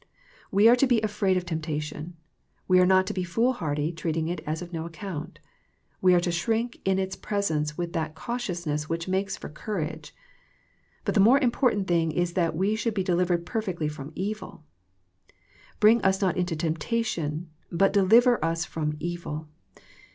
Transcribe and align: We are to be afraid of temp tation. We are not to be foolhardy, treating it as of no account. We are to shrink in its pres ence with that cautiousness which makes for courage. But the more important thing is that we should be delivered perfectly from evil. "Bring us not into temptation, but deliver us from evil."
We 0.49 0.67
are 0.67 0.75
to 0.77 0.87
be 0.87 0.99
afraid 1.03 1.37
of 1.37 1.45
temp 1.45 1.61
tation. 1.63 2.13
We 2.67 2.79
are 2.79 2.87
not 2.87 3.05
to 3.05 3.13
be 3.13 3.23
foolhardy, 3.23 3.91
treating 3.91 4.29
it 4.29 4.41
as 4.47 4.63
of 4.63 4.73
no 4.73 4.87
account. 4.87 5.37
We 6.01 6.15
are 6.15 6.19
to 6.21 6.31
shrink 6.31 6.79
in 6.83 6.97
its 6.97 7.15
pres 7.15 7.51
ence 7.51 7.77
with 7.77 7.93
that 7.93 8.15
cautiousness 8.15 8.89
which 8.89 9.07
makes 9.07 9.37
for 9.37 9.47
courage. 9.47 10.15
But 11.05 11.13
the 11.13 11.19
more 11.21 11.37
important 11.37 11.87
thing 11.87 12.11
is 12.11 12.33
that 12.33 12.55
we 12.57 12.73
should 12.75 12.95
be 12.95 13.03
delivered 13.03 13.45
perfectly 13.45 13.87
from 13.87 14.11
evil. 14.15 14.63
"Bring 15.79 16.01
us 16.03 16.19
not 16.19 16.35
into 16.35 16.55
temptation, 16.55 17.51
but 17.71 17.93
deliver 17.93 18.43
us 18.43 18.65
from 18.65 18.97
evil." 18.99 19.49